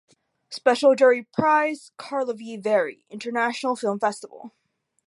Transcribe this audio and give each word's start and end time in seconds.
Special 0.49 0.95
Jury 0.95 1.27
Prize- 1.31 1.91
Karlovy 1.99 2.57
Vary 2.59 3.05
International 3.11 3.75
Film 3.75 3.99
Festival. 3.99 4.51